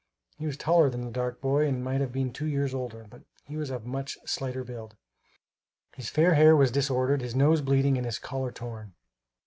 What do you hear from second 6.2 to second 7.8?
hair was disordered, his nose